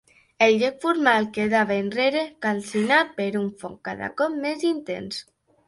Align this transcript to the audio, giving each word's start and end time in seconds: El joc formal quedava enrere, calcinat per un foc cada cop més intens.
El 0.43 0.53
joc 0.61 0.79
formal 0.85 1.27
quedava 1.35 1.77
enrere, 1.83 2.25
calcinat 2.47 3.13
per 3.21 3.29
un 3.43 3.47
foc 3.63 3.79
cada 3.91 4.13
cop 4.25 4.43
més 4.49 4.69
intens. 4.75 5.25